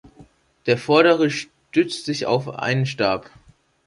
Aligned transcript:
Der 0.65 0.79
vordere 0.79 1.29
stützt 1.29 2.05
sich 2.05 2.25
auf 2.25 2.55
einen 2.55 2.87
Stab. 2.87 3.29